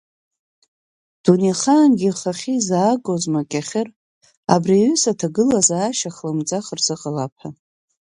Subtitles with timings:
[1.23, 3.87] Дунеихаангьы ихахьы изаагозма Кьахьыр,
[4.53, 7.49] абри аҩыза аҭагылазаашьа хлымӡаах рзыҟалап ҳәа.